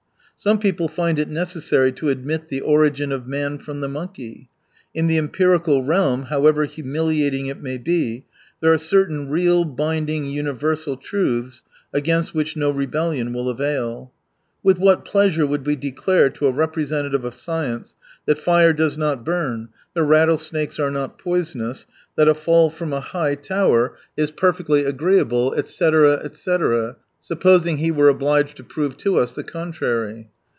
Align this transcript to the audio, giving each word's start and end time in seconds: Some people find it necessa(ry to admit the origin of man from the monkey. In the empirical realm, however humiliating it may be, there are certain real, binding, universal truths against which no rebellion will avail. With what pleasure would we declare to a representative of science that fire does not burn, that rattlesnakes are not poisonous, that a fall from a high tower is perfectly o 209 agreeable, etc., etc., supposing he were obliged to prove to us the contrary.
Some 0.43 0.57
people 0.57 0.87
find 0.87 1.19
it 1.19 1.29
necessa(ry 1.29 1.91
to 1.97 2.09
admit 2.09 2.47
the 2.47 2.61
origin 2.61 3.11
of 3.11 3.27
man 3.27 3.59
from 3.59 3.79
the 3.81 3.87
monkey. 3.87 4.49
In 4.91 5.05
the 5.05 5.19
empirical 5.19 5.83
realm, 5.83 6.23
however 6.23 6.65
humiliating 6.65 7.45
it 7.45 7.61
may 7.61 7.77
be, 7.77 8.25
there 8.59 8.73
are 8.73 8.79
certain 8.79 9.29
real, 9.29 9.65
binding, 9.65 10.25
universal 10.25 10.97
truths 10.97 11.61
against 11.93 12.33
which 12.33 12.57
no 12.57 12.71
rebellion 12.71 13.33
will 13.33 13.49
avail. 13.49 14.11
With 14.63 14.79
what 14.79 15.05
pleasure 15.05 15.45
would 15.45 15.63
we 15.63 15.75
declare 15.75 16.31
to 16.31 16.47
a 16.47 16.51
representative 16.51 17.23
of 17.23 17.35
science 17.35 17.95
that 18.25 18.39
fire 18.39 18.73
does 18.73 18.97
not 18.97 19.23
burn, 19.23 19.69
that 19.93 20.01
rattlesnakes 20.01 20.79
are 20.79 20.89
not 20.89 21.19
poisonous, 21.19 21.85
that 22.15 22.27
a 22.27 22.33
fall 22.33 22.71
from 22.71 22.93
a 22.93 22.99
high 22.99 23.35
tower 23.35 23.95
is 24.17 24.31
perfectly 24.31 24.79
o 24.81 24.91
209 24.91 24.95
agreeable, 24.95 25.53
etc., 25.53 26.13
etc., 26.25 26.95
supposing 27.23 27.77
he 27.77 27.91
were 27.91 28.09
obliged 28.09 28.57
to 28.57 28.63
prove 28.63 28.97
to 28.97 29.15
us 29.19 29.33
the 29.33 29.43
contrary. 29.43 30.27